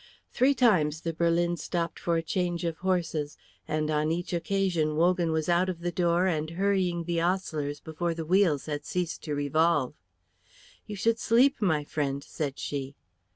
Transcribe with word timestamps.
Three 0.31 0.55
times 0.55 1.01
the 1.01 1.13
berlin 1.13 1.57
stopped 1.57 1.99
for 1.99 2.17
a 2.17 2.23
change 2.23 2.63
of 2.63 2.77
horses; 2.79 3.37
and 3.67 3.91
on 3.91 4.11
each 4.11 4.33
occasion 4.33 4.95
Wogan 4.95 5.31
was 5.31 5.47
out 5.47 5.69
of 5.69 5.81
the 5.81 5.91
door 5.91 6.25
and 6.25 6.49
hurrying 6.49 7.03
the 7.03 7.21
ostlers 7.21 7.79
before 7.79 8.15
the 8.15 8.25
wheels 8.25 8.65
had 8.65 8.83
ceased 8.83 9.21
to 9.25 9.35
revolve. 9.35 9.93
"You 10.87 10.95
should 10.95 11.19
sleep, 11.19 11.61
my 11.61 11.83
friend," 11.83 12.23
said 12.23 12.57
she. 12.57 12.95